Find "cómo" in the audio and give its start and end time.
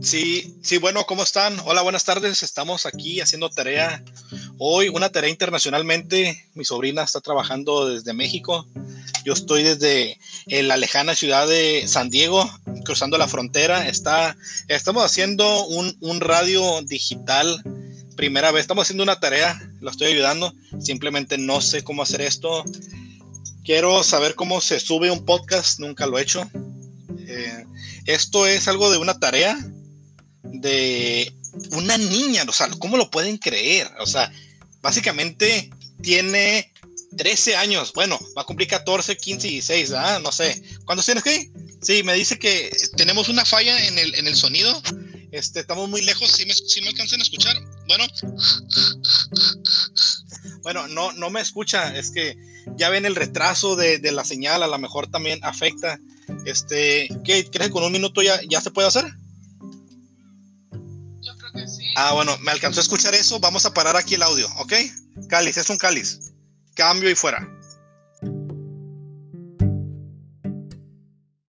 1.06-1.22, 21.84-22.02, 24.34-24.60, 32.78-32.96